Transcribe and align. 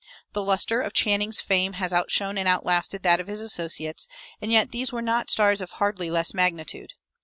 The 0.33 0.41
luster 0.41 0.81
of 0.81 0.93
Channing's 0.93 1.41
fame 1.41 1.73
has 1.73 1.93
outshone 1.93 2.35
and 2.35 2.47
outlasted 2.47 3.03
that 3.03 3.19
of 3.19 3.27
his 3.27 3.39
associates; 3.39 4.07
and 4.41 4.51
yet 4.51 4.71
these 4.71 4.91
were 4.91 5.23
stars 5.27 5.61
of 5.61 5.73
hardly 5.73 6.09
less 6.09 6.33
magnitude. 6.33 6.93